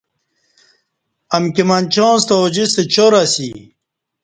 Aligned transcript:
امکی 1.35 1.63
منچاں 1.69 2.15
ستہ 2.21 2.35
اوجیستہ 2.41 2.83
چار 2.93 3.13
اسی 3.21 3.49